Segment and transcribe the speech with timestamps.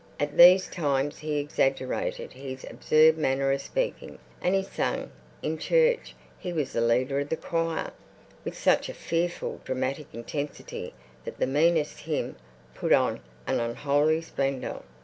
[0.19, 5.11] At these times he exaggerated his absurd manner of speaking, and he sang
[5.43, 11.99] in church—he was the leader of the choir—with such fearful dramatic intensity that the meanest
[11.99, 12.35] hymn
[12.73, 14.81] put on an unholy splendour.